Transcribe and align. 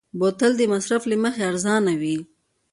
بوتل 0.19 0.51
د 0.57 0.61
مصرف 0.73 1.03
له 1.11 1.15
مخې 1.23 1.41
ارزانه 1.49 1.93
وي. 2.01 2.17